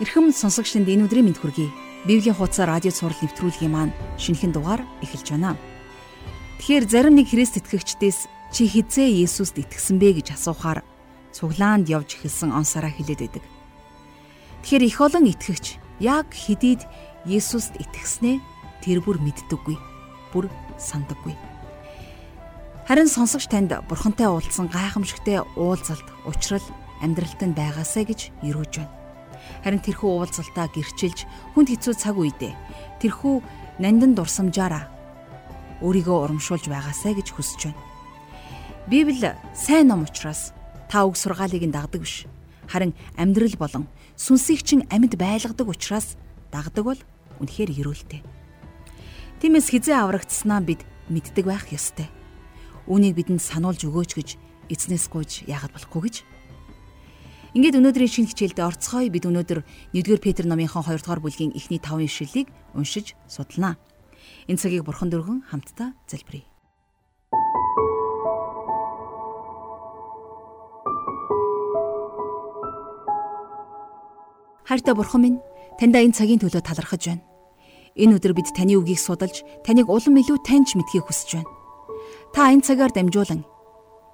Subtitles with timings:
[0.00, 1.68] Эрхэм сонсогчдод энэ өдрийн мэд хүргэе.
[2.08, 5.60] Библийн хуудас радио цаураар нэвтрүүлгийн маань шинэхэн дугаар эхэлж байна.
[6.56, 10.80] Тэгэхээр зарим нэг Христ итгэгчдээс чи хизээ Есүст итгэсэн бэ гэж асуухаар
[11.36, 13.44] цуглаанд явж эхэлсэн онсараа хэлээд байдаг.
[14.64, 16.80] Тэгэхээр их олон итгэгч яг хэдийд
[17.28, 18.40] Есүст итгэснээ
[18.80, 19.76] тэр бүр мэддэггүй.
[20.32, 20.48] Бүр
[20.80, 21.36] сандаггүй.
[22.88, 26.64] Харин сонсогч танд бурхантай уулзсан гайхамшигтай уулзалт, учрал
[27.04, 28.99] амьдралд нь байгаасаа гэж юрууж байна.
[29.64, 32.54] Харин тэрхүү уулзалтаа гэрчилж хүнд хэцүү цаг үедээ
[33.00, 33.34] тэрхүү
[33.80, 34.88] нандин дурсамжаараа
[35.84, 37.80] өөрийгөө урамшуулж байгаасай гэж хүсэж байна.
[38.88, 40.52] Библи сайн ном учраас
[40.88, 42.28] та үг сургаалыг нь дагдаг биш.
[42.68, 43.84] Харин амьдрал болон
[44.16, 46.16] сүнсийг чин амьд байлгадаг учраас
[46.52, 47.00] дагдаг бол
[47.40, 48.20] үнэхээр эрүүлтэй.
[49.40, 52.12] Тиймээс хизээ аврагдсанаа бид мэддэг байх ёстой.
[52.84, 54.28] Үүнийг бидэнд сануулж өгөөч гэж
[54.68, 56.16] эзнээс гуйж яагаад болохгүй гэж
[57.50, 62.06] Ингээд өнөөдрийн шинэ хичээлдээ орцгоё бид өнөөдөр 1-р Петр номынхон 2 дугаар бүлгийн эхний 5
[62.06, 62.46] ишлэлийг
[62.78, 63.74] уншиж судлаа.
[64.46, 66.46] Энэ цагийг бурхан дөргөн хамтдаа залбирая.
[74.70, 75.42] Хайртай бурхан минь,
[75.82, 77.26] таньда энэ цагийн төлөө талархаж байна.
[77.98, 81.50] Энэ өдөр бид таны үгийг судалж, таныг улам илүү таньж мэдхийг хүсэж байна.
[82.30, 83.42] Та энэ цагаар дамжуулан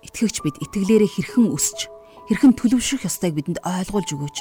[0.01, 1.93] итгэгч бид итгэлээрээ хэрхэн өсч
[2.29, 4.39] хэрхэн төлөвшөх ёстойг бидэнд ойлгуулж өгөөч.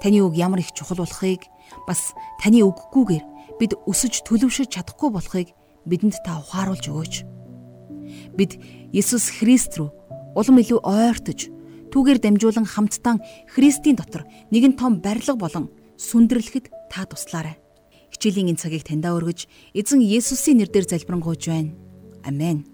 [0.00, 1.44] Таны үг ямар их чухал болохыг
[1.84, 3.24] бас таны үггүйгээр
[3.60, 5.48] бид өсөж төлөвшөж чадахгүй болохыг
[5.84, 7.14] бидэнд та ухааруулж өгөөч.
[8.36, 8.56] Бид
[8.92, 9.88] Есүс Христ рүү
[10.36, 11.48] улам илүү ойртож
[11.92, 17.56] түүгээр дамжуулан хамтдаа Христийн дотор нэгэн том барилга болон сүндэрлэхэд та туслаарай.
[18.12, 21.72] Хичээлийн энэ цагийг таньдаа өргөж эзэн Есүсийн нэрээр залбирanгуйж байна.
[22.24, 22.68] Амен.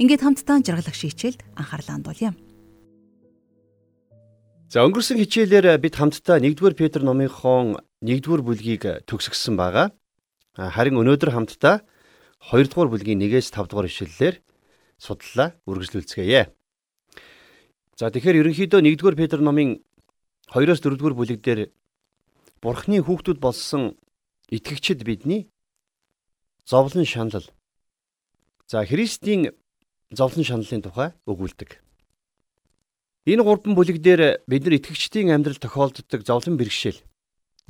[0.00, 2.32] Ингээд хамтдаа жаргалах шийчэлд анхаарлаа хандуулъя.
[4.72, 9.92] За өнгөрсөн хичээлээр бид хамтдаа 1-р Петр номынхон 1-р бүлгийг төгсгсөн байгаа.
[10.56, 11.84] Харин өнөөдөр хамтдаа
[12.48, 14.40] 2-р бүлгийн 1-ээс 5-р ишлэлээр
[14.96, 16.48] судлаа үргэлжлүүлцгээе.
[18.00, 19.84] За тэгэхээр ерөнхийдөө 1-р Петр номын
[20.56, 21.68] 2-оос 4-р бүлэг дээр
[22.64, 24.00] Бурхны хүүхдүүд болсон
[24.48, 25.52] итгэгчид бидний
[26.64, 27.44] зовлон шанал.
[28.64, 29.52] За Христийн
[30.08, 31.91] зовлон шаналлын тухай өгүүлдэг.
[33.22, 36.98] Энэ гурван бүлэг дээр бид нар итгэгчдийн амьдрал тохиолддог зовлон бэрхшээл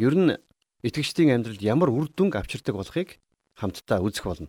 [0.01, 0.33] ер нь
[0.81, 3.21] итгэгчдийн амьдралд ямар үр дүнг авчирдаг болохыг
[3.61, 4.49] хамтдаа үзэх болно.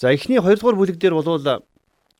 [0.00, 1.28] За эхний 2 дугаар бүлэг дээр бол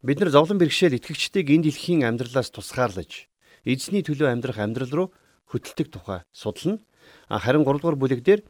[0.05, 3.33] бид нар зовлон бэрхшээл итгэгчдийг энэ дэлхийн амьдралаас тусгаарлаж
[3.65, 5.09] эзний төлөө амьдрах амьдрал руу
[5.49, 6.84] хөтэлдэг тухай судална.
[7.33, 8.44] Харин 3 дугаар бүлэг дээр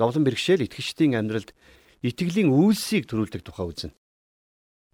[0.00, 1.52] зовлон бэрхшээл итгэгчдийн амьдралд
[2.00, 3.92] итгэлийн үйлсийг төрүүлдэг тухай үзнэ.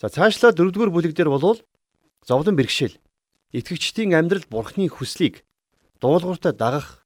[0.03, 1.63] За цаашлаа 4 дугаар бүлэг дээр бол
[2.27, 2.99] зовлон бэрхшээл
[3.53, 5.45] итгэгчдийн амьдралд бурхны хүслийг
[6.01, 7.05] дуулууртаа дагах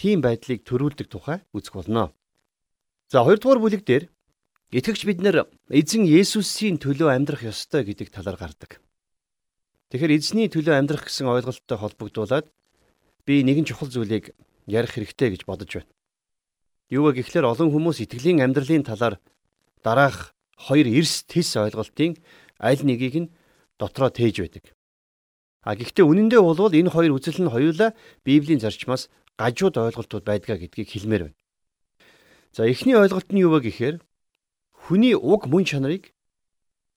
[0.00, 2.12] тийм байдлыг төрүүлдэг тухай үзэх болно.
[3.12, 4.08] За 2 дугаар бүлэг дээр
[4.72, 8.80] итгэгч бид нэр эзэн Есүсийн төлөө амьдрах ёстой гэдэг талаар гардаг.
[9.92, 12.48] Тэгэхээр эзний төлөө амьдрах гэсэн ойлголттой холбогдуулаад
[13.28, 14.34] би нэгэн чухал зүйлийг
[14.66, 15.92] ярих хэрэгтэй гэж бодож байна.
[16.90, 19.20] Юу вэ гэхлээр олон хүмүүс итгэлийн амьдралын талаар
[19.84, 22.16] дараах хоёр эрс тис ойлголтын
[22.58, 23.32] аль нэгийг нь
[23.78, 24.64] дотроо тээж байдаг.
[25.64, 29.08] А гэхдээ үнэн дээр бол энэ хоёр үзэл нь хоёулаа Библийн зарчмаас
[29.40, 31.38] гажууд ойлголтууд байдгаа гэдгийг хэлмээр байна.
[32.52, 33.96] За эхний ойлголт нь юу вэ гэхээр
[34.76, 36.12] хүний уг мөн чанарыг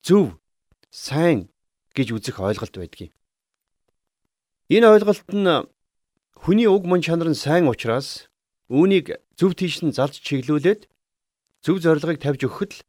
[0.03, 0.35] зөв,
[0.91, 1.47] сайн
[1.95, 3.15] гэж үзэх ойлголт байдгийг.
[4.67, 5.47] Энэ ойлголт нь
[6.35, 8.27] хүний уг мөн чанар нь сайн учраас
[8.67, 10.91] үүнийг зөв тийш нь залж чиглүүлээд
[11.63, 12.81] зөв зорилгыг тавьж өгөхөд л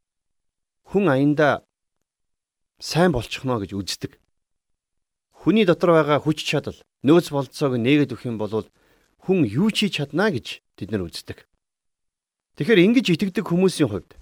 [0.91, 1.62] хүн аяндаа
[2.83, 4.12] сайн болчихно гэж үздэг.
[5.48, 6.76] Хүний дотор байгаа хүч чадал,
[7.09, 8.69] нөөц болцоог нээгээд өгөх юм бол
[9.25, 11.48] хүн юу ч хийж чадна гэж тэд нар үздэг.
[12.60, 14.21] Тэгэхээр ингэж итгэдэг хүмүүсийн хувьд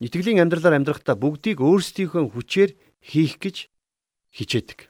[0.00, 2.70] итгэлийн амьдралаар амьдрахдаа бүгдийг өөрсдийнхөө хүчээр
[3.04, 3.68] хийх гэж
[4.32, 4.88] хичээдэг.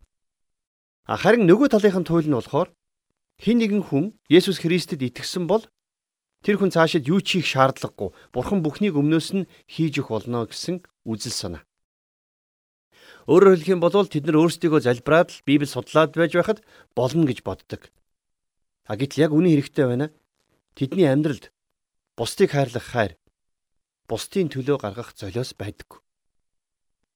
[1.10, 2.70] Харин нөгөө талынхын туйл нь болохоор
[3.42, 5.66] хин нэгэн хүн Есүс Христэд итгэсэн бол
[6.46, 8.14] тэр хүн цаашид юу ч хийх шаардлагагүй.
[8.30, 11.67] Бурхан бүхнийг өмнөөс нь хийж өгөх болно гэсэн үзэл санаа.
[13.28, 16.64] Өөрөөр хэлэх юм бол тэд нар өөрсдийгөө залбираад л Библийг судлаад байж байхад
[16.96, 17.92] болно гэж боддог.
[18.88, 20.08] А гэтэл яг үнэн хэрэгтэй байна.
[20.72, 21.52] Тэдний амьдралд
[22.16, 23.12] бусдыг хайрлах хайр,
[24.08, 26.00] бусдын төлөө гаргах золиос байдаггүй.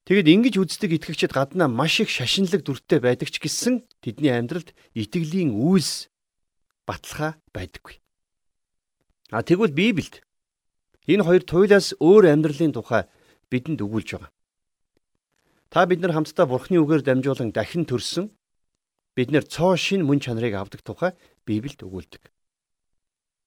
[0.04, 5.54] Тэгэд ингэж үздэг итгэгчид гаднаа маш их шашинлаг дүртэй байдаг ч гэсэн тэдний амьдралд итгэлийн
[5.54, 6.10] үйлс
[6.84, 8.02] баталгаа байдаггүй.
[9.30, 10.20] А тэгвэл Библиэд
[11.06, 13.06] энэ хоёр туйлаас өөр амьдралын тухай
[13.46, 14.31] бидэнд өгүүлж байгаа.
[15.72, 18.28] Та бид нар хамтдаа Бурхны үгээр дамжуулан дахин төрсөн
[19.16, 21.16] бид нэр цоо шин мөн чанарыг авдаг тухай
[21.48, 22.28] Библиэд өгүүлдэг.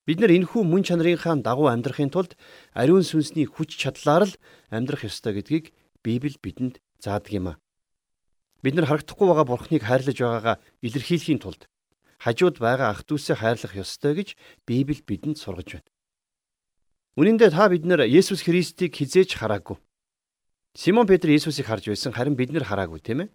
[0.10, 2.34] Бид нар энэхүү мөн чанарынхаа дагуу амьдрахын тулд
[2.74, 4.34] ариун сүнсний хүч чадлаар л
[4.74, 5.70] амьдрах ёстой гэдгийг
[6.02, 7.62] Библи бидэнд заадаг юм а.
[8.66, 11.70] Бид нар харагдахгүй байгаа Бурхныг хайрлаж байгаагаа илэрхийлэхийн тулд
[12.26, 14.30] хажууд байгаа ах дүүсээ хайрлах ёстой гэж
[14.66, 15.90] Библи бидэнд сургаж байна.
[17.22, 19.78] Үнэн дээр та бид нар Есүс Христийг хизээж хараагүй.
[20.76, 23.30] Симон Петр Есүсийг харж байсан харин бид нар хараагүй тийм ээ.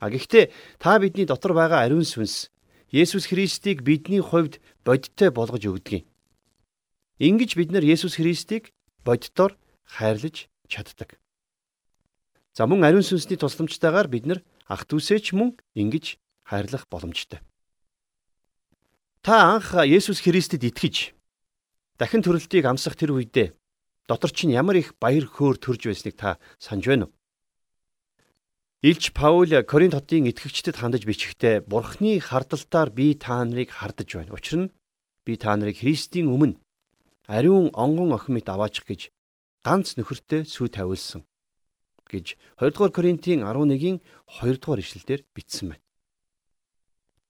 [0.00, 0.48] А гэхдээ
[0.80, 2.48] та бидний дотор байгаа ариун сүнс
[2.88, 6.08] Есүс Христийг бидний хувьд бодиттой болгож өгдөг юм.
[7.20, 8.72] Ингиж бид нар Есүс Христийг
[9.04, 11.20] бодитоор хайрлаж чаддаг.
[12.56, 16.16] За мөн ариун сүнсний тусламжтайгаар бид нар ах дүүсээ ч мөн ингэж
[16.48, 17.44] хайрлах боломжтой.
[19.20, 21.12] Та анх Есүс Христэд итгэж
[22.00, 23.52] дахин төрөлтийг амсах тэр үедээ
[24.10, 27.14] дотор чинь ямар их баяр хөөр төрж байсныг та санаж байна уу?
[28.82, 34.34] Илч Паул Коринт хотын итгэгчдэд хандаж бичихтэй Бурхны хардалтаар би та нарыг хардаж байна.
[34.34, 34.72] Учир нь
[35.22, 36.58] би та нарыг Христийн өмнө
[37.30, 39.14] ариун онгон охин мэт аваачих гэж
[39.62, 41.22] ганц нөхөртөө сүү тавиулсан
[42.10, 45.84] гэж 2 дугаар Коринтын 11-ийн 2 дугаар ишлэлдэр бичсэн байна.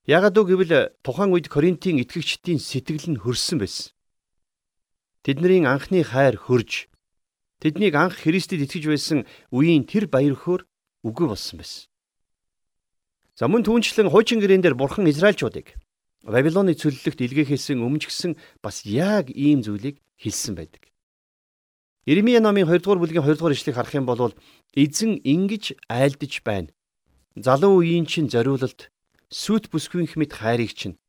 [0.08, 3.92] Ягаад үг гэвэл тухайн үед Коринтын итгэгчдийн сэтгэл нь хөрсөн байсан.
[5.20, 6.88] Тэдний анхны хайр хөрж
[7.60, 9.18] тэднийг анх Христэд итгэж байсан
[9.52, 10.64] үеийн тэр баяр хөөр
[11.04, 11.84] үгүй болсон байсан.
[13.36, 15.76] За мөн түүнчлэн хуучин гэрэн дээр бурхан Израильчуудыг
[16.24, 20.88] Вавилоны цөллөгт илгээхээсэн өмжгсөн бас яг ийм зүйлийг хэлсэн байдаг.
[22.04, 24.36] Иремья номын 2 дугаар бүлгийн 2 дугаар ишлэгийг харах юм бол
[24.76, 26.72] эзэн ингэж айлдж байна.
[27.36, 28.92] Залуу үеийн чинь зориулалт
[29.32, 30.99] сүт бүсгүйнх мэд хайрыг чинь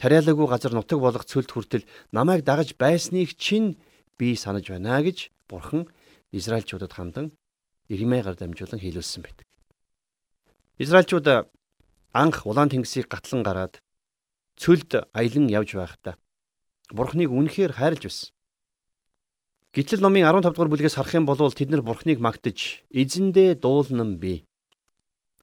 [0.00, 3.76] тариалаагүй газар нутаг болох цөлд хүртэл намайг дагаж байсныг чинь
[4.18, 5.88] би санаж байна гэж бурхан
[6.32, 7.32] Израильчуудад хандан
[7.88, 9.46] Иремьягаар дамжуулан хэлүүлсэн байдаг.
[10.78, 11.26] Израильчууд
[12.12, 13.80] анх улаан тэнгисийг гатлан гараад
[14.56, 16.16] цөлд аялан явж байхдаа
[16.92, 18.30] Бурхныг үнэхээр хайрлж байсан.
[19.72, 24.44] Гитлэл номын 15 дугаар бүлгээс харах юм бол тэд нар Бурхныг магтаж эзэндээ дуулнам би.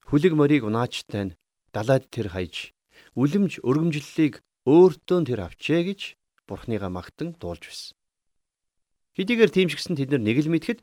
[0.06, 1.36] Хүлэг морийг унаачтай нь
[1.74, 2.78] далайд тэр хайж
[3.20, 6.02] үлэмж өргөмжлөлийг өөртөө тэр авчээ гэж
[6.48, 7.94] Бурхныгаа магтан дуулж байсан.
[9.20, 10.80] Хэдийгээр тийм ч гэсэн тэд нэг л мэдхэд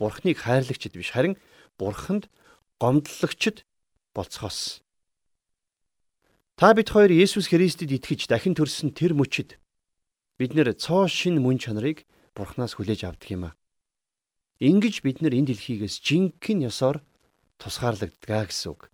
[0.00, 1.36] Бурхныг хайрлагчд биш харин
[1.76, 2.32] Бурханд
[2.80, 3.68] гомдлогчд
[4.16, 4.80] болцохоос.
[6.56, 9.58] Та бид хоёр Есүс Христэд итгэж дахин төрсөн тэр мөчөд
[10.38, 13.56] бид нэр цоо шин мөн чанарыг Бурханаас хүлээж авдаг юм а.
[14.62, 17.02] Ингиж бид нар энэ дэлхийгээс жинхэнэ ёсоор
[17.58, 18.93] тусгаарлагддаг гэсэн үг.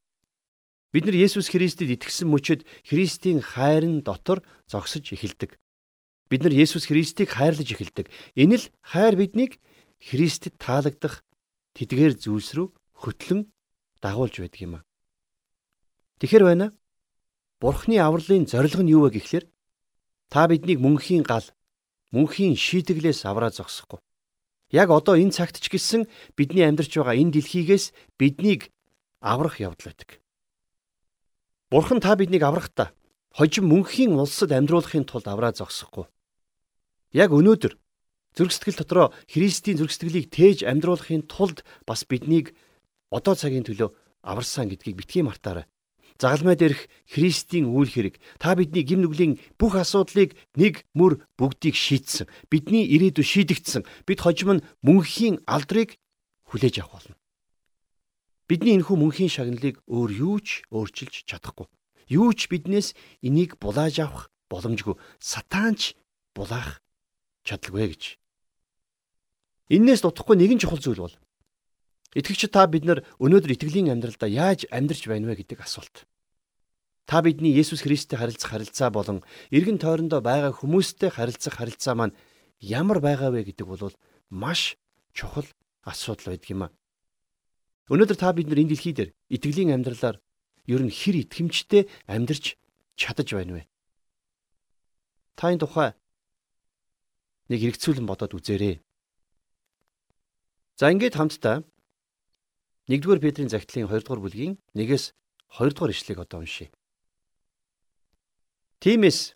[0.91, 5.55] Бид нар Есүс Христэд итгэсэн мөчөд Христийн хайр нь дотор зогсож эхэлдэг.
[6.27, 8.11] Бид нар Есүс Христийг хайрлаж эхэлдэг.
[8.35, 9.63] Энэ л хайр биднийг
[10.03, 11.23] Христэд таалагдах
[11.79, 12.69] тэдгээр зүйлс рүү
[13.07, 13.47] хөтлөн
[14.03, 14.87] дагуулж байдаг юм а.
[16.19, 16.75] Тэгэхэр байна.
[17.63, 19.47] Бурхны авралын зорилго нь юу вэ гэхлээр
[20.27, 21.45] та биднийг мөнхийн гал,
[22.11, 24.03] мөнхийн шийтгэлээс авраа зогсохгүй.
[24.75, 28.73] Яг одоо энэ цагт ч гэсэн бидний амьдарч байгаа энэ дэлхийгээс биднийг
[29.21, 30.19] аврах явдал байдаг.
[31.71, 32.91] Бурхан та биднийг аврахдаа
[33.31, 36.11] хожим мөнхийн улсад амьдруулахын тулд авраа зогсохгүй.
[37.15, 37.79] Яг өнөөдөр
[38.35, 42.55] Зүрх сэтгэл дотроо Христийн зүрх сэтгэлийг тээж амьдруулахын тулд бас биднийг
[43.11, 43.91] одоо цагийн төлөө
[44.23, 45.67] аварсан гэдгийг битгий мартаарай.
[46.21, 52.31] Загалмай дээрх Христийн үйл хэрэг та бидний гим нүглийн бүх асуудлыг нэг мөр бүгдийг шийдсэн.
[52.53, 53.83] Бидний ирээдүй шийдэгдсэн.
[54.07, 55.99] Бид хожим нь мөнхийн алдрыг
[56.47, 57.20] хүлээж авах болно.
[58.51, 61.71] Бидний энэхүү мөнхийн шагналыг өөр юу ч өөрчилж чадахгүй.
[62.11, 64.99] Юу ч биднээс энийг булааж авах боломжгүй.
[65.23, 65.95] Сатаанч
[66.35, 66.83] булаах
[67.47, 68.03] чадлаггүй гэж
[69.71, 71.15] Иннээс дутхгүй нэгэн чухал зүйл бол
[72.19, 76.11] итгэгч та бид нар өнөөдөр итгэлийн амьдралдаа яаж амьдрч байна вэ гэдэг асуулт.
[77.07, 79.23] Та бидний Есүс Христтэй харилцах харилцаа болон
[79.55, 82.19] эргэн тойрондоо байгаа хүмүүстэй харилцах харилцаа маань
[82.59, 83.95] ямар байгаа вэ гэдэг бол
[84.27, 84.75] маш
[85.15, 85.47] чухал
[85.87, 86.75] асуудал байдаг юм а.
[87.91, 90.23] Өнөөдөр та бид нар энэ дэлхий дээр итгэлийн амьдралаар
[90.71, 92.55] ер нь хэр итгэмжтэй амьдрч
[92.95, 93.63] чадаж байна вэ?
[95.35, 95.91] Та энэ тухай
[97.51, 98.79] нэг хэрэгцүүлэн бодоод үзээрэй.
[100.79, 101.67] За ингээд хамтдаа
[102.87, 105.11] 1-р Петрийн загтлын 2-р бүлгийн 1-ээс
[105.59, 106.71] 2-р ишлэгийг одоо уншийе.
[108.79, 109.35] Тиймээс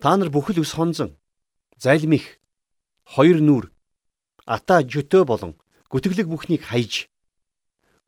[0.00, 1.20] та нар бүхэл ус хонзон,
[1.76, 2.40] залмих,
[3.04, 3.68] хоёр нүр,
[4.48, 5.52] ата жөтөө болон
[5.90, 7.08] гүтгэлэг бүхнийг хайж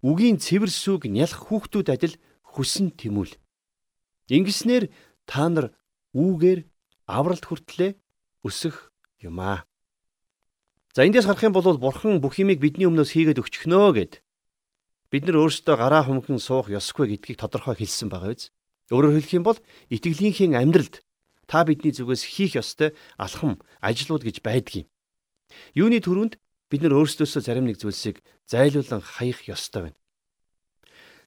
[0.02, 2.14] үгийн цэвэр сүг нялх хүүхдүүд адил
[2.46, 3.34] хүсэн тэмүүл.
[4.30, 4.90] Ингэснээр
[5.26, 5.74] та нар
[6.14, 6.62] үүгээр
[7.10, 7.98] авралт хүртлээ
[8.46, 9.66] өсөх юм аа.
[10.94, 14.12] За эндээс харах юм бол бурхан бүх юмыг бидний өмнөөс хийгээд өгчихнөө гэд
[15.10, 18.50] бид нар өөрсдөө гараа хүмхэн суух ёсгүй гэдгийг тодорхой хэлсэн байгаа биз.
[18.92, 19.58] Өөрөөр хэлэх юм бол
[19.92, 21.04] итгэлийнхээ амьдралд
[21.48, 24.86] та бидний зүгээс хийх ёстой алхам, ажлууд гэж байдгийг.
[25.72, 26.36] Юуны төрөнд
[26.70, 29.98] бид нар өөрсдөөсөө зарим нэг зүйлсийг зайлуулан хаях ёстой байна.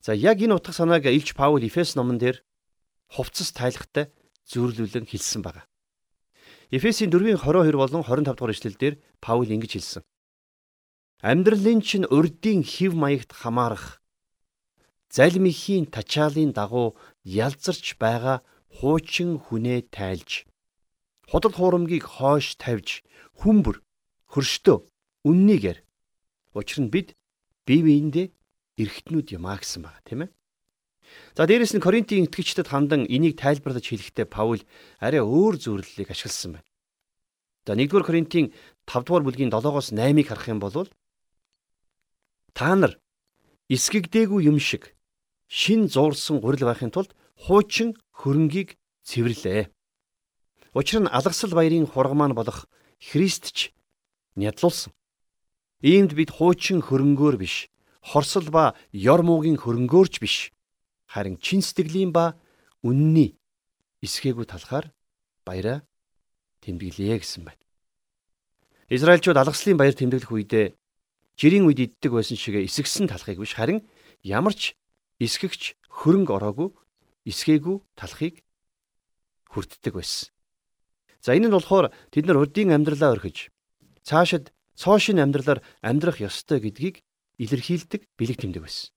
[0.02, 2.42] За яг энэ утга санааг Илч Паул Эфес номон дээр
[3.10, 4.14] хувцас тайлхтай
[4.50, 5.66] зүйрлүүлэн хэлсэн байна.
[6.72, 10.04] Эфесийн 4-ийн 22 болон 25 дугаар эшлэлдэр Паул ингэж хэлсэн.
[11.22, 14.02] Амьдралын чинь урдийн хев маягт хамаарах
[15.12, 18.42] залмихийн тачаалын дагуу ялзарч байгаа
[18.80, 20.48] хуучин хүнээ тайлж
[21.30, 23.04] худал хуурамгийг хоош тавьж
[23.40, 23.84] хүмбэр
[24.32, 24.78] хөрштөө
[25.28, 25.80] үннийгээр
[26.58, 27.16] учир нь бид
[27.66, 28.28] бие биендээ
[28.82, 30.30] эргэтнүүд юм а гэсэн байна тийм ээ.
[31.36, 34.62] За дээрэс нь Коринтын итгэгчдэд хандан энийг тайлбарлаж хэлэхдээ Паул
[35.00, 36.68] арай өөр зөвлөлийг ашигласан байна.
[37.68, 38.54] За 1-р Коринтын
[38.88, 40.90] 5-р бүлгийн 7-оос 8-ыг харах юм бол
[42.54, 42.98] та нар
[43.70, 44.96] эсгэгдээгүй юм шиг
[45.48, 48.76] шин зуурсан гурил байхын тулд хуучин хөрөнгийг
[49.08, 49.72] цэвэрлээ.
[50.74, 52.68] Учир нь алгасал баярын хураг маань болох
[53.00, 53.72] Христч
[54.36, 54.92] нядлуулсан.
[55.82, 57.70] Иймд бид хуучин хөрөнгөөр биш,
[58.06, 60.54] хорсол ба ёр муугийн хөрөнгөөрч биш,
[61.10, 62.38] харин чин сэтгэлийн ба
[62.86, 63.34] үнний
[64.06, 64.94] эсгээгүй талахаар
[65.42, 65.82] баяраа
[66.62, 67.62] тэмдэглэе гэсэн байна.
[68.94, 70.78] Израильчууд алгаслын баяр тэмдэглэх үедээ
[71.34, 73.82] жирийн үед иддэг байсан шиг эсгсэн талахыг биш харин
[74.22, 74.78] ямар ч
[75.18, 76.70] эсгэгч хөрөнгө ороогүй
[77.26, 78.46] эсгээгүй талахыг
[79.50, 80.30] хүртдэг байсан.
[81.22, 83.50] За энэ нь болохоор тэд нар урдийн амьдралаа орхиж
[84.06, 87.06] цаашид цоошин амьдралаар амьдрах ёстой гэдгийг
[87.38, 88.90] илэрхийлдэг бэлэг тэмдэг байсан.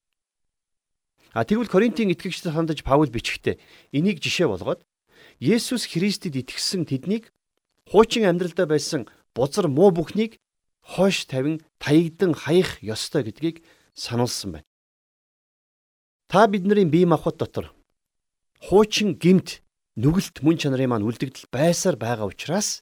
[1.36, 3.60] А тэгвэл Коринтын итгэгчдэд хандаж Паул бичгтээ
[3.92, 4.80] энийг жишээ болгоод
[5.44, 7.34] Есүс Христэд итгэсэн тэднийг
[7.90, 10.40] хуучин амьдралдаа байсан бузар муу бүхнийг
[10.80, 13.60] хойш тавин таягдан хаях ёстой гэдгийг
[13.92, 14.68] сануулсан байна.
[16.30, 17.74] Та бидний бие махбод дотор
[18.62, 19.60] хуучин гимт
[20.00, 22.80] нүгэлт мөн чанарын маань үлдэгдэл байсаар байгаа учраас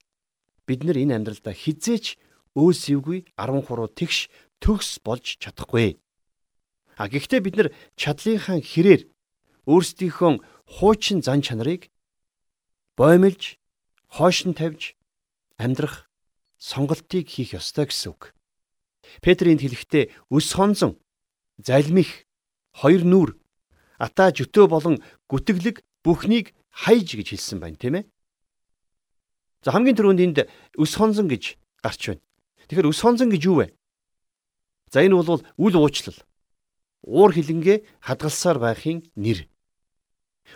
[0.66, 2.21] бид нар энэ амьдралдаа хизээч
[2.56, 4.18] өөсөвгүй 13 тэгш
[4.62, 5.99] төгс болж чадахгүй.
[6.97, 9.09] А гэхдээ бид нар чадлынхаа хэрээр
[9.66, 10.32] өөрсдийнхөө
[10.68, 11.88] хуучин зан чанарыг
[12.97, 13.56] боомлж,
[14.12, 14.94] хойшин тавьж
[15.56, 16.11] амьдрах
[16.59, 18.37] сонголтыг хийх ёстой гэсэн үг.
[19.25, 21.00] Петрийн хэлэхдээ өс хонзон,
[21.59, 22.28] залмих,
[22.76, 23.30] хоёр нүур
[23.99, 24.94] ата жөтөө болон
[25.30, 28.04] гүтгэлэг бүхнийг хайж гэж хэлсэн байна тийм ээ.
[29.62, 30.38] За хамгийн түрүүнд энд
[30.78, 32.23] өс хонзон гэж гарч байна.
[32.69, 33.66] Тэгэхээр өс хонзон гэж юу вэ?
[34.92, 36.19] За энэ бол үл уучлал.
[37.02, 39.49] Уур хилэнгээ хадгалсаар байхын нэр.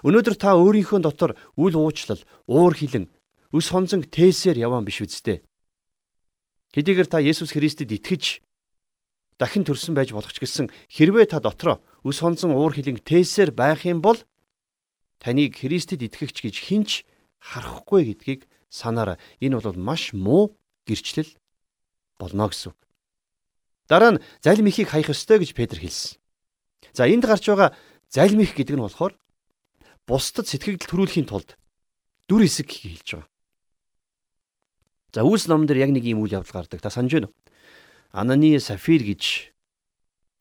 [0.04, 3.08] Өнөөдөр та өөрийнхөө дотор үл уучлал, уур хилэн,
[3.50, 5.42] өс хонзон тээсээр яваан биш үсттэй.
[6.76, 8.44] Хэдийгээр та Есүс Христэд итгэж
[9.40, 13.88] дахин төрсөн байж болох ч гэсэн хэрвээ та дотроо өс хонзон уур хилэнг тээсээр байх
[13.88, 14.20] юм бол
[15.20, 16.90] таныг Христэд итгэгч гэж хинч
[17.40, 19.16] харахгүй гэдгийг санаарай.
[19.40, 21.32] Энэ бол маш муу гэрчлэл
[22.18, 22.78] болно гэсэн үг.
[23.88, 26.18] Дараа нь залим ихийг хаях ёстой гэж Петр хэлсэн.
[26.92, 27.76] За энд гарч байгаа
[28.10, 29.14] залим их гэдэг нь болохоор
[30.06, 31.54] бусдад сэтгэл төрүүлэхийн тулд
[32.26, 33.30] дүр хэсэг хэлж байгаа.
[35.14, 36.82] За үүс номон дээр яг нэг юм үйл явдал гардаг.
[36.82, 37.36] Та санаж байна уу?
[38.12, 39.52] Анани Сафир гэж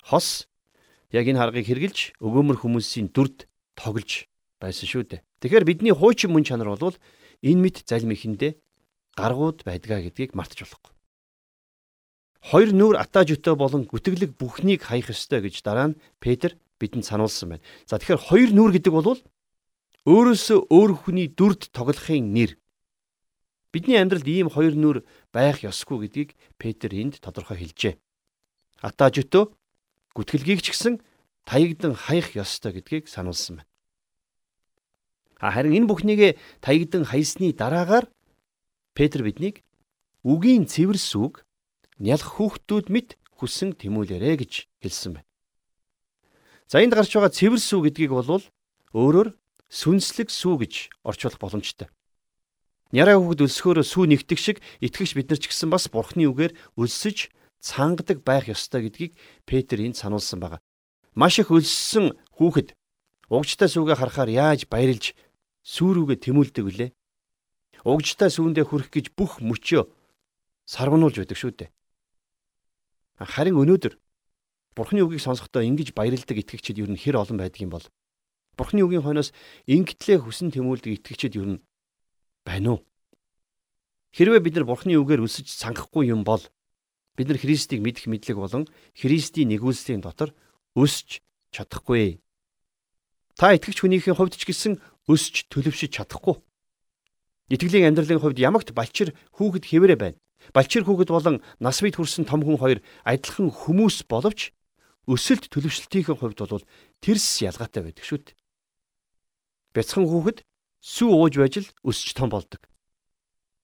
[0.03, 0.47] хос
[1.11, 4.25] яг энэ харгыг хэрглэж өгөөмөр хүмүүсийн дүрд тоглож
[4.59, 5.21] байсан шүү дээ.
[5.43, 6.95] Тэгэхээр бидний хуучин мөн чанар бол
[7.43, 8.57] энэ мэд залим ихэндээ
[9.19, 10.94] гаргууд байдгаа гэдгийг мартаж болохгүй.
[12.45, 17.57] Хоёр нүур атаж өтөө болон гүтгэлэг бүхнийг хаях ёстой гэж дараа нь Петр бидэнд сануулсан
[17.57, 17.65] байна.
[17.89, 19.17] За тэгэхээр хоёр нүур гэдэг бол
[20.05, 22.53] өөрөөсөө өөр хүний дүрд тоглохын нэр.
[23.73, 24.97] Бидний амьдралд ийм хоёр нүур
[25.33, 27.97] байх ёсгүй гэдгийг Петр энд тодорхой хэлжээ.
[28.85, 29.49] Атаж өтөө
[30.13, 31.01] гүтгэлгийг ч гэсэн
[31.49, 33.69] таягдан хаях ёстой гэдгийг сануулсан байна.
[35.41, 38.05] Харин энэ бүхнийг таягдан хаясны дараагаар
[38.93, 39.65] Петр биднийг
[40.21, 41.44] үгийн цэвэр сүг
[41.99, 45.29] нялх хүүхдүүд мэт хүсэн тэмүүлээрэ гэж хэлсэн байна.
[46.67, 48.43] За энд гарч байгаа цэвэр сүг гэдгийг бол
[48.95, 49.29] өөрөөр
[49.69, 50.73] сүнслэг сүг гэж
[51.03, 51.87] орчуулах боломжтой.
[52.95, 57.33] Няраа хүүхэд өлсөхөөр сүү нэгтэг шиг итгэгч бид нар ч гэсэн бас бурхны үгээр өлсөж
[57.59, 60.61] цангадаг байх ёстой гэдгийг Петр энд сануулсан байна.
[61.17, 62.77] Маш их өлссөн хүүхэд
[63.27, 65.17] угжтай сүгээ харахаар яаж баярлж
[65.65, 66.89] сүүрүүгээ тэмүүлдэг вүлээ.
[67.83, 69.89] Угжтай сүүндээ хүрэх гэж бүх мөчөө
[70.69, 71.69] сарвнуулж байдаг шүү дээ.
[73.19, 73.95] Харин өнөөдөр
[74.75, 77.85] Бурхны үгийг сонсохдоо ингэж баярлдаг итгэгчид ер нь хэр олон байдаг юм бол
[78.59, 79.31] Бурхны үгийн хойноос
[79.71, 81.63] ингэтлээ хүсэн тэмүүлдэг итгэгчид ер нь
[82.43, 82.79] байна уу?
[84.11, 86.43] Хэрвээ бид нар Бурхны үгээр өсөж сангахгүй юм бол
[87.15, 90.35] бид нар Христийг мэдэх мэдлэг болон Христийн нэгүүлслийн дотор
[90.75, 91.23] өсч
[91.55, 92.19] чадахгүй.
[93.39, 96.35] Та итгэгч хүнийхээ хувьд ч гэсэн өсч төлөвшөж чадахгүй.
[97.47, 100.19] Итгэлийн амьдралын хувьд ямагт балчир хүүхэд хэвээрээ байна.
[100.53, 104.51] Балчир хүүхэд болон нас бий хүрсэн том хүн хоёр адилхан хүмүүс боловч
[105.07, 106.65] өсөлт төлөвшлтийн хувьд бол
[107.01, 108.37] тэрс ялгаатай байдаг шүү дээ.
[109.73, 110.41] Бяцхан хүүхэд
[110.81, 112.61] сүү ууж байж л өсч том болдог.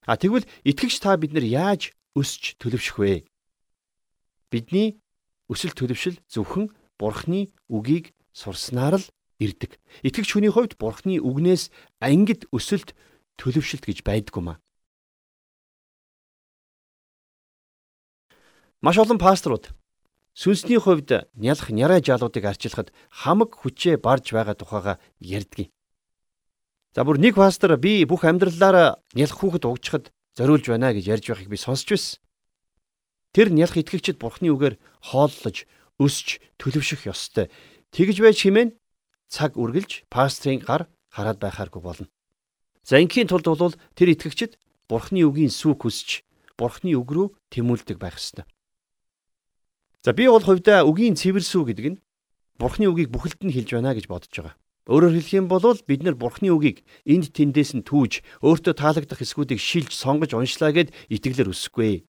[0.06, 3.26] А тэгвэл итгэгч та бид нар яаж өсч төлөвшөх вэ?
[4.50, 4.98] Бидний
[5.50, 9.06] өсөлт төлөвшил зөвхөн Бурхны үгийг сурснаар л
[9.42, 9.78] ирдэг.
[10.06, 11.70] Итгэгч хүний хувьд Бурхны үгнээс
[12.02, 12.94] ангид өсөлт
[13.42, 14.58] төлөвшөлт гэж байдгүй маа.
[18.82, 19.70] Маш олон пасторууд
[20.34, 25.70] сүнсний хувьд нялх нярай жаалуудыг арчилахад хамаг хүчээ барж байгаа тухайга ярьдгийг.
[26.98, 31.50] За бүр нэг пастор би бүх амьдралаараа нялх хүүхэд угчхад зориулж байна гэж ярьж байхыг
[31.54, 32.18] би сонсч байсан.
[33.38, 34.76] Тэр нялх итгэгчид бурхны үгээр
[35.14, 35.70] хооллож,
[36.02, 37.54] өсч, төлөвшөх ёстой.
[37.94, 38.74] Тэгж байж химэн
[39.30, 42.08] цаг үргэлж пастрын гар хараад байхааргүй болно.
[42.84, 44.58] За ингийн тулд бол тэр итгэгчид
[44.90, 46.26] Бурхны үгийн сүг хүсч
[46.58, 48.44] Бурхны үг рүү тэмүүлдэг байх ёстой.
[50.02, 52.02] За би бол хувьдаа үгийн цэвэр сүг гэдэг нь
[52.58, 54.58] Бурхны үгийг бүхэлд нь хэлж байна гэж бодож байгаа.
[54.90, 59.62] Өөрөөр хэлэх юм бол бид нар Бурхны үгийг энд тэндээс нь түүж өөртөө таалагдах хэсгүүдийг
[59.62, 62.06] шилж сонгож уншлаа гэд итгэлээр өсөхгүй.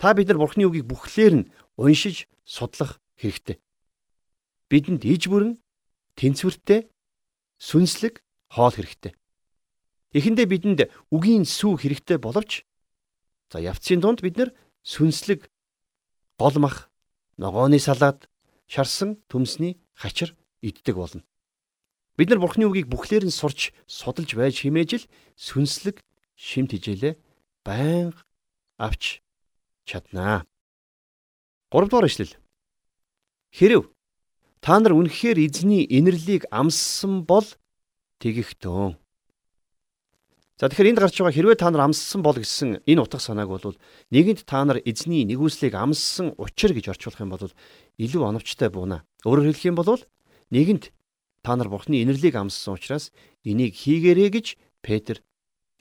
[0.00, 3.60] Та бид нар Бурхны үгийг бүхлээр нь уншиж судлах хэрэгтэй.
[4.72, 5.60] Бидэнд иж бүрэн
[6.16, 6.88] тэнцвэртэй
[7.60, 9.12] сүнслэг хоол хэрэгтэй.
[10.16, 10.80] Эхэндээ бидэнд
[11.12, 12.64] үгийн сүү хэрэгтэй боловч
[13.52, 14.50] за явцын дунд бид нар
[14.80, 15.48] сүнслэг
[16.40, 16.91] гол мах,
[17.42, 18.30] ногооны салаад,
[18.70, 21.22] шарсан төмсний хачир иддэг болно.
[22.16, 26.04] Бид нар Бурхны үгийг бүхлээр нь сурч судалж байж химээж л сүнслэг
[26.38, 27.18] шимт хижээлээ
[27.66, 28.22] байнга
[28.78, 29.24] авч
[29.88, 30.46] чаднаа.
[31.74, 32.36] 3 дугаар ишлэл.
[33.50, 33.90] Хэрв
[34.60, 37.48] та нар үнэхээр эзний инэрлийг амссан бол
[38.22, 39.01] тэгэгтэн.
[40.62, 43.74] За тэгэхээр энд гарч байгаа хэрвээ та нар амссан бол гэсэн энэ утга санааг бол
[44.14, 47.50] нэгэнт та нар эзний нэгүслийг амссан учир гэж орчуулах юм бол
[47.98, 49.02] илүү оновчтой буuna.
[49.26, 49.98] Өөрөөр хэлэх юм бол
[50.54, 50.94] нэгэнт
[51.42, 53.10] та нар Бурхны инэрлийг амссан учраас
[53.42, 54.46] энийг хийгээрэй гэж
[54.86, 55.18] Петр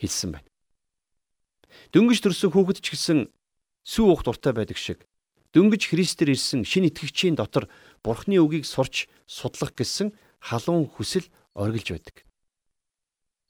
[0.02, 0.50] хэлсэн байна.
[1.94, 3.30] Дөнгөж төрсөн хүүхэд ч гэсэн
[3.86, 5.06] сүү ух дуртай байдаг шиг
[5.54, 7.70] дөнгөж Христээр ирсэн шин итгэгчийн дотор
[8.02, 12.26] Бурхны үгийг сурч судлах гэсэн халуун хүсэл оргилж байдаг.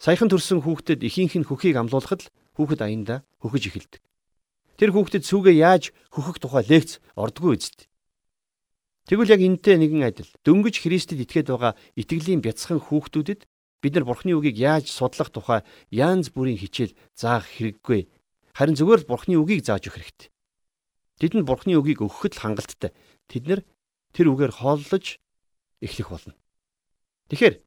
[0.01, 4.01] Саяхан төрсэн хүүхдэд ихийнх нь хөхийг амлуулахад л хүүхэд аяндаа хөхөж эхэлдэг.
[4.81, 7.85] Тэр хүүхдэд сүүгээ яаж хөхөх тухай лекц ордгүй үст.
[9.05, 14.33] Тэгвэл яг энтэй нэгэн адил дөнгөж Христэд итгээд байгаа итгэлийн бяцхан хүүхдүүдэд бид нар Бурхны
[14.33, 15.61] үгийг яаж судлах тухай
[15.93, 18.09] янз бүрийн хичээл заах хэрэггүй.
[18.57, 20.29] Харин зөвхөн Бурхны үгийг зааж өгөх хэрэгтэй.
[21.21, 22.89] Тэдэнд Бурхны үгийг өгөхөд л хангалттай.
[23.29, 23.61] Тэд нар
[24.17, 25.21] тэр үгээр хооллож
[25.77, 26.33] эхлэх болно.
[27.29, 27.61] Тэгэхээр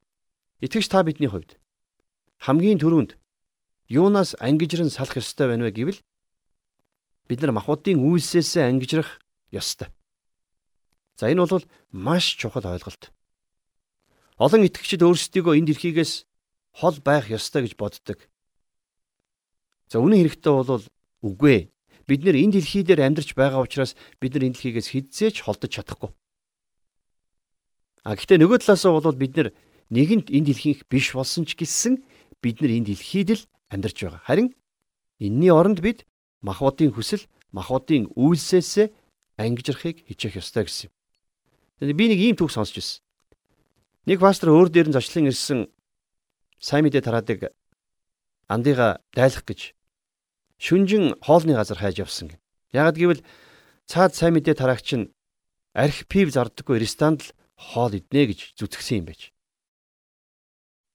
[0.67, 1.55] итгэж та бидний хувьд
[2.39, 3.17] хамгийн түрүүнд
[3.89, 5.99] юунаас ангижран салах ёстой байна вэ гэвэл
[7.29, 9.21] бид нар махбодын үйлсээс ангижрах
[9.51, 9.89] ёстой.
[11.15, 13.13] За энэ бол маш чухал ойлголт.
[14.37, 16.27] Олон итгэгчид өөрсдийгөө энд эрхийгээс
[16.81, 18.19] хол байх ёстой гэж боддог.
[19.87, 20.85] За үнэн хэрэгтээ бол
[21.23, 21.71] үгүй.
[22.05, 26.11] Бид нэр энэ дэлхий дээр амьдарч байгаа учраас бид нар энэ дэлхийгээс хизээч холдож чадахгүй.
[28.05, 29.49] А гэхдээ нөгөө талаас нь бол бид нар
[29.89, 32.05] нэгэнт энэ дэлхийнх биш болсон ч гэсэн
[32.45, 34.21] бид нар энэ дэлхийд л амьдарч байгаа.
[34.21, 34.53] Харин
[35.17, 36.05] энэний оронд бид
[36.45, 38.93] махбодын хүсэл, махбодын үйлсээс
[39.41, 41.97] ангижрахыг хичээх ёстой гэсэн юм.
[41.97, 43.01] Би нэг ийм түүх сонсч ирсэн.
[44.05, 45.59] Нэг пастор өөр дээр нь зочлон ирсэн
[46.61, 47.51] сайн мэдээ тараадаг
[48.47, 49.73] андыга дайлах гэж
[50.61, 52.39] шүнжин хоолны газар хайж явсан гэн.
[52.71, 53.25] Ягд гэвэл
[53.89, 55.11] цаад сайн мэдээ тараагч нь
[55.73, 59.34] арх пив зардаггүй ресторанд л хоол иднэ гэж зүтгэсэн юм байж.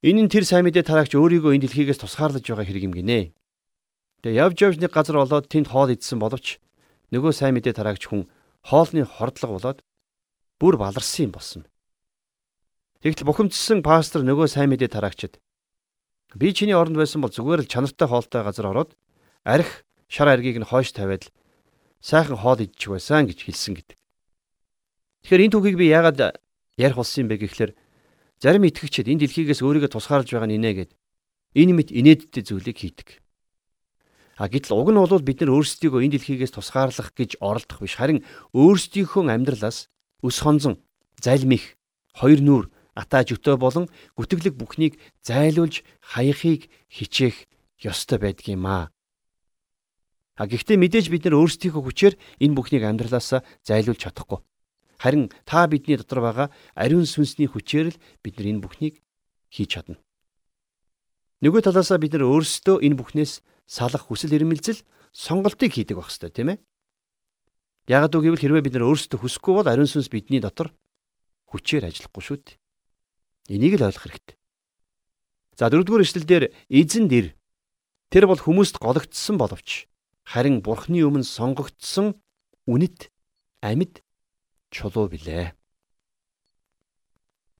[0.01, 3.37] Энэ нь тэр сайн мэдээ тараагч өөрийгөө энэ дэлхийгээс тусгаарлаж байгаа хэрэг юм гинэ.
[4.25, 6.57] Тэгээ явж явж нэг газар болоод тэнд хоол идсэн боловч
[7.13, 8.25] нөгөө сайн мэдээ тараагч хүн
[8.65, 9.79] хоолны хордлого болоод
[10.57, 11.63] бүр баларсан юм болсон.
[13.05, 15.37] Тэгтэл бухимдсан пастор нөгөө сайн мэдээ тараагчид
[16.33, 18.97] би чиний оронд байсан бол зүгээр л чанартай хоолтой газар ороод
[19.45, 21.29] арх шар аргийг нь хойш тавиад
[22.01, 23.97] сайхан хоол идчих байсан гэж хэлсэн гэдэг.
[25.29, 26.41] Тэгэхээр энэ түүхийг би яагаад
[26.81, 27.73] ярих болсон юм бэ гэхлээр
[28.41, 30.91] Зарим итгэгчид энэ дэлхийгээс өөрийгөө тусгаарлаж байгаа нь инэ гэд
[31.61, 33.21] энэ мэт инээдтэй зүйлийг хийдэг.
[34.41, 38.25] А гэтэл уг нь бол бид нар өөрсдийгөө энэ дэлхийгээс тусгаарлах гэж оролдох биш харин
[38.57, 39.93] өөрсдийнхөө амьдралаас
[40.25, 40.81] өс хонзон,
[41.21, 41.77] залмих,
[42.17, 47.45] хоёр нүур, атаа жөтөө болон гүтгэлэг бүхнийг зайлуулж хаягхыг хичээх
[47.85, 48.89] ёстой байдаг юм аа.
[50.41, 54.41] А гэхдээ мэдээж бид нар өөрсдийнхөө хүчээр энэ бүхнийг амьдралаас зайлуулж чадахгүй.
[55.01, 59.01] Харин та бидний дотор байгаа ариун сүнсний хүчээр л бид нар энэ бүхнийг
[59.49, 59.97] хийж чадна.
[61.41, 64.85] Нөгөө талаасаа бид нар өөрсдөө энэ бүхнээс салах хүсэл эрмэлзэл
[65.17, 66.59] сонголтыг хийдэг байх хэрэгтэй тийм ээ.
[67.89, 70.69] Ягд үг гэвэл хэрвээ бид нар өөрсдөө хүсэхгүй бол ариун сүнс бидний дотор
[71.49, 72.61] хүчээр ажиллахгүй шүү дээ.
[73.57, 74.37] Энийг л ойлгох хэрэгтэй.
[75.57, 77.33] За дөрөвдүгээр эшлэлдэр эзэн дэр
[78.13, 79.89] тэр бол хүмүүст гологдсон боловч
[80.29, 82.21] харин бурхны өмнө сонгогдсон
[82.69, 83.09] үнэт
[83.65, 84.05] амьд
[84.71, 85.53] чулуу билээ.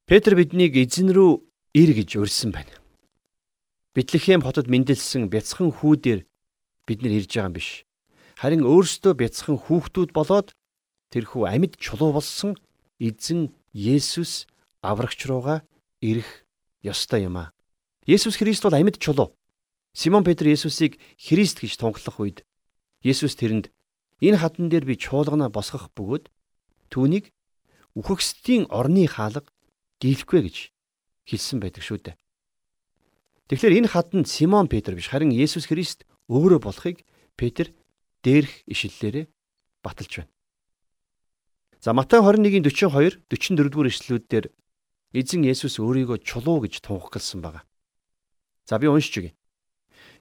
[0.07, 1.43] Петр биднийг эзэн рүү
[1.75, 2.75] ир гэж урьсан байна.
[3.95, 6.27] Битлехэм хотод мэндэлсэн бяцхан хүүдээр
[6.87, 7.87] бид нар ирж байгаа юм биш.
[8.39, 10.55] Харин өөрсдөө бяцхан хүүхдүүд болоод
[11.15, 12.55] тэрхүү амьд чулуу болсон
[12.99, 14.51] эзэн Есүс
[14.83, 15.63] аврагч руугаа
[16.03, 16.47] ирэх
[16.83, 17.55] ёстой юм а.
[18.07, 19.35] Есүс Христ бол амьд чулуу.
[19.95, 22.43] Симон Петр Есүсийг Христ гэж тунхлах үед
[23.03, 23.71] Есүс тэрэнд
[24.19, 26.31] энэ хатан дээр би чуулгана босгох бөгөөд
[26.91, 27.33] түүнийг
[27.97, 29.47] үхэгсдийн орны хаалга
[30.03, 30.57] дийлэхгүй гэж
[31.27, 32.17] хэлсэн байдаг шүү дээ.
[33.51, 37.03] Тэгэхээр энэ хатанд Симон Петр биш харин Есүс Христ өөрөө болохыг
[37.35, 37.75] Петр
[38.23, 39.27] дээрх ишлэлээрээ
[39.83, 40.31] баталж байна.
[41.81, 44.47] За Матай 21:42 44 дугаар ишлэлүүдээр
[45.17, 47.65] эзэн Есүс өөрийгөө чулуу гэж тунхагласан байна.
[48.69, 49.33] За би уншиж өгье.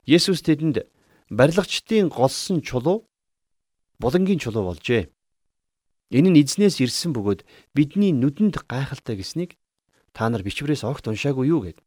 [0.07, 0.89] Есүс тэдэнд
[1.29, 3.05] барилгачдын голсон чулуу
[3.99, 5.11] булангийн чулуу болжээ.
[6.09, 7.45] Энэ нь эзнээс ирсэн бөгөөд
[7.77, 9.57] бидний нүдэнд гайхалтай гэснийг
[10.13, 11.77] та нар бичвэрээс огт уншаагүй юу гэв.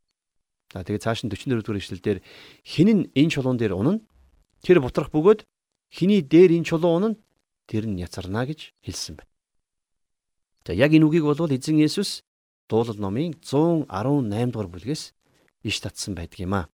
[0.70, 2.18] За тэгээд цааш нь 44 дугаар ишлэлдэр
[2.62, 4.00] хин нь энэ чулуун дээр унана
[4.62, 5.42] тэр бутрах бөгөөд
[5.90, 7.18] хиний дээр энэ чулуун унана
[7.66, 9.30] тэр нь яцарна гэж хэлсэн байна.
[10.64, 12.22] За яг энэ үгийг бол эзэн Есүс
[12.70, 15.02] дуулал номын 118 дугаар бүлгээс
[15.66, 16.70] иш татсан байдаг юм а.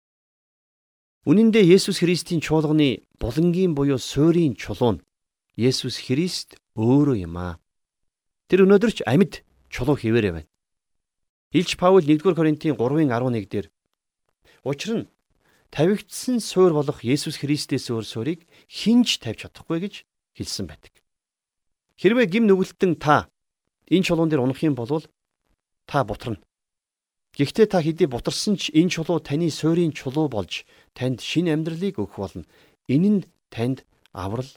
[1.30, 5.06] Үнэн дээр Есүс Христийн чуулганы булангийн буюу суурийн чулуун
[5.56, 7.56] Есүс Христ өөрөө юм а.
[8.52, 10.52] Тэр өнөөдөр ч амьд чулуу хിവэрэ байна.
[11.56, 13.72] Илч Паул 1-р Коринтын 3:11 дээр
[14.68, 15.08] учир нь
[15.72, 19.96] тавигдсан суур болох Есүс Христээс өөр суурийг хинж тавьж чадахгүй гэж
[20.36, 20.91] хэлсэн байдаг.
[21.96, 23.32] Хэрвээ гим нүгэлтэн та
[23.88, 25.08] энэ чулуун дээр унах юм бол
[25.88, 26.44] та бутарна.
[27.39, 32.20] Гэхдээ та хэдий бутарсан ч энэ чулуу таны суурийн чулуу болж танд шинэ амьдралыг өгөх
[32.20, 32.44] болно.
[32.91, 34.52] Энэ нь танд аврал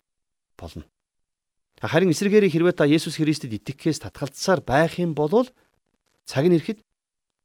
[0.59, 0.85] болно.
[1.79, 5.47] Харин эсрэгээр хэрвээ та Есүс Христэд итгэхээс татгалцсаар байх юм бол
[6.27, 6.83] цаг нь ирэхэд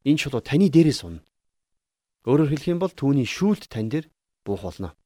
[0.10, 1.22] энэ чулуу таны дээрээс унна.
[2.26, 4.10] Өөрөөр хэлэх юм бол түүний шүүлт тань дээр
[4.42, 4.98] буух болно.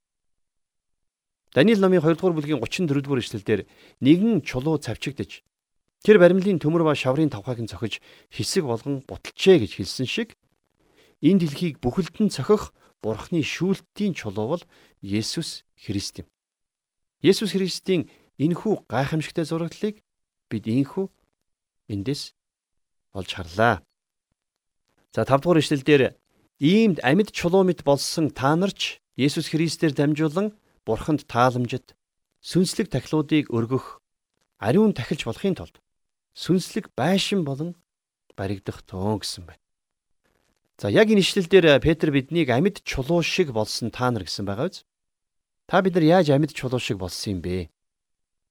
[1.52, 3.62] Даниил номын 2 дугаар бүлгийн 34 дугаар эшлэлдэр
[4.00, 5.44] нэгэн чулуу цавчигдж
[6.06, 10.38] тэр баримлын төмөр ба шаврын тавхайг нь цохиж хэсэг болгон буталчээ гэж хэлсэн шиг
[11.20, 14.64] энэ дэлхийг бүхэлдэн цохих Бурхны шүүлтийн чулуу бол
[15.02, 16.28] Есүс Христ юм.
[17.22, 20.06] Есүс Христийн энэхүү гайхамшигтай зураглалыг
[20.50, 21.10] бид ийхүү
[21.90, 22.38] эндээс
[23.18, 23.82] олж харлаа.
[25.14, 26.04] За 5 дугаар ишлэл дээр
[26.62, 30.54] иймд амьд чулуу мэт болсон та нарч Есүс Христээр дамжуулан
[30.86, 31.98] Бурханд тааламжит
[32.46, 33.98] сүнслэг тахилуудыг өргөх
[34.62, 35.82] ариун тахилч болохын тулд
[36.38, 37.74] сүнслэг байшин болон
[38.38, 39.64] баригдах төн гэсэн байна.
[40.78, 44.70] За яг энэ ишлэл дээр Петр биднийг амьд чулуу шиг болсон та нар гэсэн байгаа
[44.70, 44.86] биз?
[45.68, 47.68] Та бид нар яаж амьд чулуу шиг болсон юм бэ?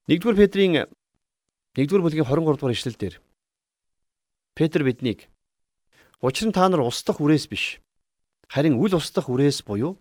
[0.05, 0.85] 1-р Петрийн
[1.73, 3.15] 1-р бүлгийн 23 дугаар ишлэл дээр
[4.53, 5.25] Петр биднийг
[6.21, 7.81] Учир нь та нар устдах үрээс биш.
[8.49, 9.97] Харин үл устдах үрээс буюу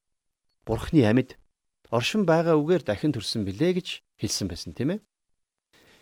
[0.68, 1.40] Бурхны амьд
[1.88, 3.88] оршин байгаа үгээр дахин төрсөн билээ гэж
[4.20, 5.00] хэлсэн байсан тийм ээ.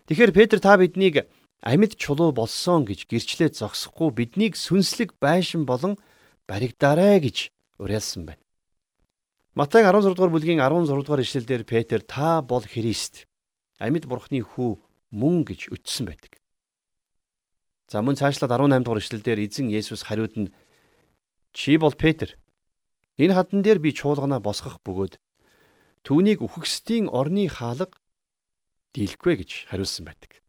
[0.07, 1.27] Тэгэхээр Петр та биднийг
[1.63, 5.95] амьд чулуу болсон гэж гэрчлээ зогсохгүй биднийг сүнслэг байшин болон
[6.47, 8.44] баригдаарай гэж уриалсан байна.
[9.55, 13.23] Матай 16 дугаар бүлгийн 16 дугаар ишлэлдэр Петр та бол Христ
[13.79, 14.83] амьд бурхны хүү
[15.15, 16.35] мөн гэж өчсөн байдаг.
[17.87, 20.51] За мөн цаашлаад 18 дугаар эшлэлдэр эзэн Есүс хариуд нь
[21.55, 22.35] чи бол Петр.
[23.15, 25.23] Энэ хатан дээр би чуулганаа босгох бөгөөд
[26.03, 27.95] түүнийг үхэгсдийн орны хаалга
[28.91, 30.43] дийлэхгүй гэж хариулсан байдаг.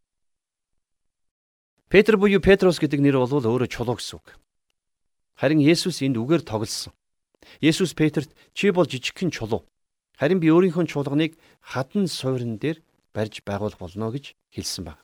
[1.87, 4.35] Петр буюу Петрос гэдэг нэр бол өөрөө чулуу гэсэн үг.
[5.39, 6.96] Харин Есүс энд үгээр тоглосон.
[7.61, 9.65] Есүс Петрт чи бол жижигхэн чулуу.
[10.17, 12.81] Харин би өөрийнхөө чуулганыг хатан суурин дээр
[13.13, 15.01] барьж байгуулах болно гэж хэлсэн баг.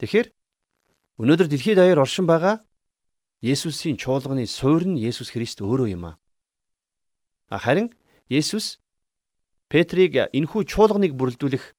[0.00, 0.32] Тэгэхээр
[1.20, 2.64] Өнөөдөр дэлхийд даяар оршин байгаа
[3.44, 6.16] Есүсийн чуулганы суурь нь Есүс Христ өөрөө юм аа.
[7.52, 7.92] Харин
[8.32, 8.80] Есүс
[9.68, 11.76] Петрийг энхүү чуулганыг бүрэлдүүлэх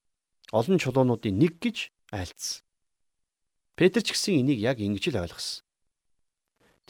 [0.53, 2.61] олон чулуунуудын нэг гэж айлцсан.
[3.73, 5.65] Петр ч гэсэн энийг яг ингэж л ойлгосон.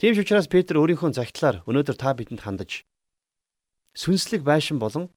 [0.02, 2.82] Тийм ч учраас Петр өөрийнхөө загтлаар өнөөдөр та бидэнд хандаж
[3.94, 5.14] сүнслэг байшин болон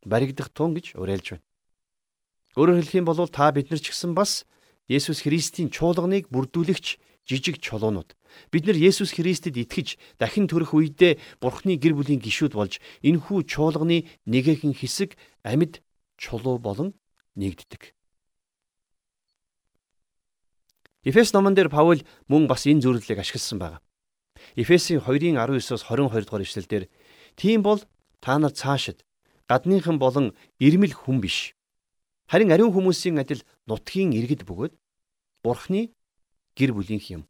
[0.00, 1.44] баригдах тун гэж уриалж байна.
[2.56, 4.48] Өөрөөр хэлэх юм бол та бид нар ч гэсэн бас
[4.88, 6.96] Есүс Христийн чуулганыг бүрдүүлэгч
[7.28, 8.16] жижиг чулуунууд.
[8.48, 14.08] Бид нар Есүс Христэд итгэж дахин төрөх үедээ Бурхны гэр бүлийн гишүүд болж энэхүү чуулганы
[14.24, 15.84] нэгэн хэсэг амьд
[16.16, 16.96] чулуу болон
[17.36, 17.92] нэгддэг.
[21.04, 23.84] Эфес номон дээр Паул мөн бас энэ зөвлөлийг ашигласан байна.
[24.56, 26.84] Эфесийн 2-ын 19-оос 22 дугаар ишлэлдэр
[27.34, 27.82] тийм бол
[28.22, 29.02] та нар цаашид
[29.50, 30.30] гадныхан болон
[30.62, 31.58] ирмэл хүн биш.
[32.30, 34.72] Харин ариун хүмүүсийн адил нутгийн иргэд бөгөөд
[35.42, 35.90] Бурхны
[36.54, 37.22] гэр бүлийнх юм.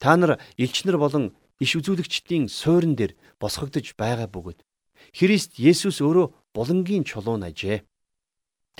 [0.00, 4.64] Та нар элчнэр болон иш үзүүлэгчдийн суурин дээр босгогдож байгаа бөгөөд
[5.12, 7.84] Христ Есүс өөрөө булангийн чулуун ажээ.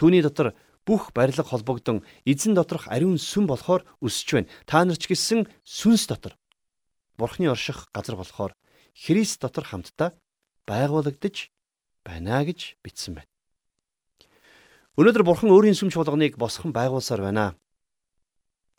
[0.00, 0.56] Түүний дотор
[0.88, 4.48] бүх барилга холбогдсон эзэн доторх ариун сүм болохоор өсөж байна.
[4.64, 6.34] Та нар ч гэсэн сүнс дотор
[7.18, 8.52] Бурхны орших газар болохоор
[8.94, 10.12] Христ дотор хамтдаа
[10.66, 11.50] байгуулагдаж
[12.04, 13.30] байна гэж бичсэн байна.
[14.96, 17.56] Өнөөдөр Бурхан өөрийн сүм чуулганыг босгон байгуулсаар байна.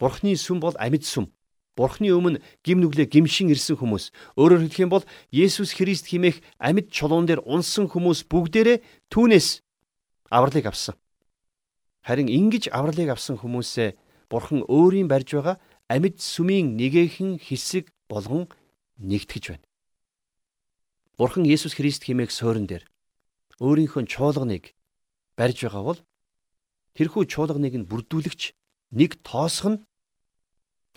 [0.01, 1.29] Бурхны сүм бол амьд сүм.
[1.77, 4.09] Бурхны өмнө гим нүглээ гимшин ирсэн хүмүүс.
[4.33, 8.81] Өөрөөр хэлэх юм бол Есүс Христ химээх амьд чулуун дээр унсан хүмүүс бүгдээрээ
[9.13, 9.61] түүнээс
[10.33, 10.97] авралыг авсан.
[12.01, 13.93] Харин ингэж авралыг авсан хүмүүсээ
[14.25, 18.47] Бурхан өөрийн барьж байгаа амьд сүмийн нэгэн хэсэг болгон
[18.97, 19.65] нэгтгэж байна.
[21.17, 22.85] Бурхан Есүс Христ хэмээх суурин дээр
[23.59, 24.73] өөрийнхөө чуулганыг
[25.37, 25.99] барьж байгаа бол
[26.95, 28.41] тэрхүү чуулганыг нь бүрдүүлэгч
[28.97, 29.79] нэг тоосох нь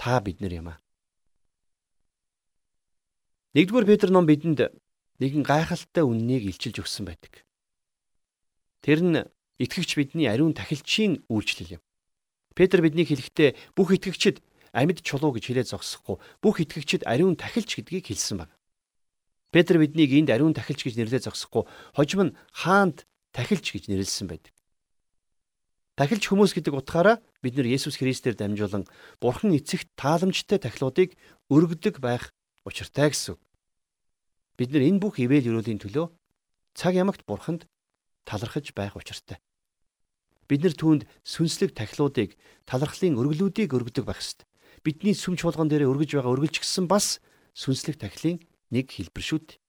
[0.00, 0.78] та бид нар юм аа.
[3.56, 4.70] Нэгдүгээр Петр ном бидэнд
[5.20, 7.44] нэгэн гайхалтай үннийг илчилж өгсөн байдаг.
[8.80, 9.18] Тэр нь
[9.60, 11.82] итгэгч бидний ариун тахилчийн үйлчлэл юм.
[12.56, 14.40] Петр биднийг хэлэхдээ бүх итгэгчид
[14.72, 18.50] амьд чулуу гэж хэлээд зогсохгүй бүх итгэгчид ариун тахилч гэдгийг хэлсэн баг.
[19.50, 24.54] Петр биднийг энд ариун тахилч гэж нэрлээд зогсохгүй хожим нь хаанд тахилч гэж нэрлсэн байдаг.
[25.98, 28.88] Тахилч хүмүүс гэдэг утгаараа бид нар Есүс Христээр дамжуулан
[29.20, 31.18] Бурхан эцэгт тааламжтай тахилуудыг
[31.50, 32.32] өргөдөг байх
[32.64, 33.36] учиртай гэсэн.
[34.56, 36.08] Бид нар энэ бүх ивэл өрөөлийн төлөө
[36.72, 37.68] цаг ямагт Бурханд
[38.24, 39.42] талархаж байх учиртай
[40.50, 42.34] бид нар түүнд сүнслэг тахилуудыг
[42.66, 44.49] талархлын өргөлүүдийг өргөдөг байх ёстой.
[44.84, 47.20] Бидний сүм чуулган дээр өргөж байгаа өргөлч гисэн бас
[47.52, 48.40] сүнслэг тахилын
[48.72, 49.60] нэг хэлбэр шүү дээ.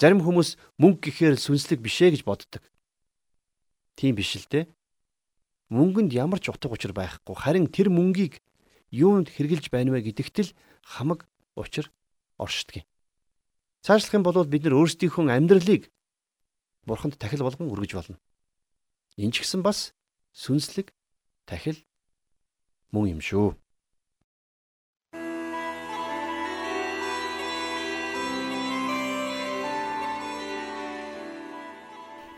[0.00, 2.62] Зарим хүмүүс мөнгө гэхээр сүнслэг бишээ гэж боддог.
[3.94, 4.66] Тийм биш л дээ.
[5.70, 7.36] Мөнгөнд ямар ч утга учир байхгүй.
[7.36, 8.40] Харин тэр мөнгийг
[8.90, 10.50] юунд хэрглэж байна вэ гэдэгт л
[10.82, 11.92] хамаг учир
[12.40, 12.86] оршдог юм.
[13.86, 15.92] Цаашлах юм бол бид нар өөрсдийнхөө амьдралыг
[16.82, 18.18] бурханд тахил болгон өргөж болно.
[19.16, 19.94] Энэ ч гэсэн бас
[20.34, 20.90] сүнслэг
[21.46, 21.78] тахил
[22.90, 23.54] мөн юм шүү.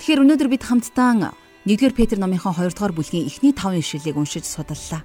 [0.04, 1.32] Тэгэхээр өнөөдөр бид хамтдаа
[1.64, 5.00] 1-р Петр номынхон 2-р бүлгийн эхний 5 ишлэлийг уншиж судаллаа.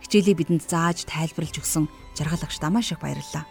[0.00, 1.84] Хичээлийг бидэнд зааж тайлбарлаж өгсөн
[2.16, 3.44] жаргалагч Дамаа шиг баярлалаа.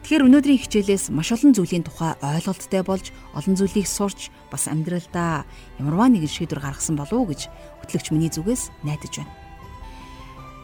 [0.00, 5.44] Тэгэхээр өнөөдрийн хичээлээс маш олон зүйлийн тухай ойлголттой болж олон зүйлийг сурч бас амьдралдаа
[5.76, 7.52] ямарваа нэгэн шийдвэр гаргасан болов уу гэж
[7.84, 9.36] хөтлөгч миний зүгээс найдаж байна.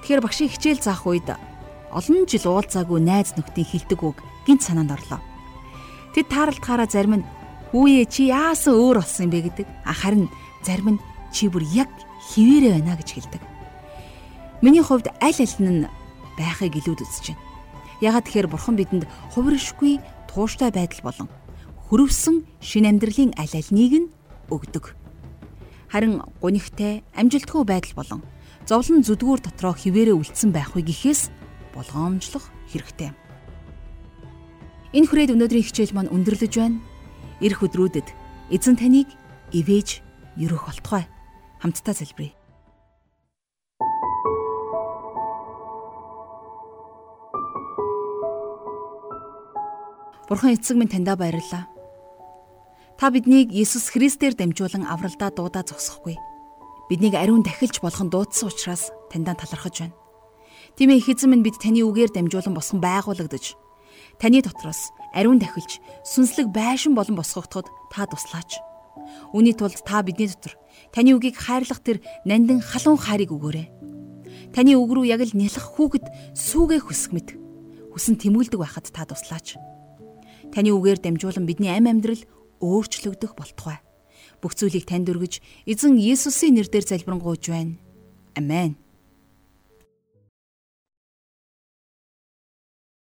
[0.08, 1.28] Тэгэхээр багшийн хичээл заах үед
[1.92, 5.20] олон жил уулзаагүй найз нөхдийн хилдэг үг гинт санаанд орлоо.
[6.16, 7.28] Тэд тааралтахаараа зарим нь
[7.70, 9.66] хүүе чи яасан өөр болсон юм бэ гэдэг.
[9.84, 10.28] Харин
[10.64, 11.02] зарим нь
[11.32, 11.90] чи бүр яг
[12.32, 13.42] хിവэрэ байна гэж хэлдэг.
[14.62, 15.86] Миний хувьд аль аль нь
[16.38, 17.44] байхыг илүүд үзэж байна.
[18.00, 19.04] Ягаад тэгэхээр бурхан бидэнд
[19.34, 20.00] хувиршгүй
[20.30, 21.28] тууштай байдал болон
[21.90, 24.10] хөрөвсөн шин амьдралын аль альнийг нь
[24.52, 24.94] өгдөг.
[25.88, 28.20] Харин гунигтай амжилтгүй байдал болон
[28.68, 31.32] зовлон зүдгүүр дотроо хിവэрэ үлдсэн байх вэ гэхээс
[31.72, 33.16] болгоомжлох хэрэгтэй.
[34.92, 36.78] Энэ хүрээд өнөөдрийн хичээл маань өндөрлөж байна.
[37.38, 38.10] Ирэх өдрүүдэд
[38.50, 39.14] эзэн таныг
[39.54, 40.02] ивэж
[40.34, 41.06] ерөөх болтугай.
[41.62, 42.34] Хамтдаа залбирая.
[50.26, 51.70] Бурхан эцэг минь таньда баярлалаа.
[52.98, 56.18] Та биднийг Иесус Христээр дамжуулан авралдаа дуудаа зогсохгүй.
[56.90, 59.96] Биднийг ариун дахилж болгон дуудсан учраас таньдаа талархаж байна.
[60.74, 63.54] Тийм ээ эзэн минь бид таны үгээр дамжуулан босгон байгуулагдаж
[64.18, 68.60] таны дотроос ариун дахилж сүнслэг байшин болон босгогдоход та туслаач.
[69.32, 70.54] Үүний тулд та бидний дотор
[70.92, 73.66] таны үгийг хайрлах тэр нандин халуун хайрыг өгөөрэй.
[74.52, 77.28] Таны үг рүү яг л нялх хүүхэд сүүгээ хүсэх мэт
[77.92, 79.56] хүсэн тэмүүлдэг байхад та туслаач.
[80.52, 82.22] Таны үгээр дамжуулан бидний амь амьдрал
[82.62, 83.82] өөрчлөгдөх болтугай.
[84.38, 87.74] Бүх зүйлийг танд өргөж, эзэн Есүсийн нэрээр залбирanгуйж байна.
[88.38, 88.78] Амен.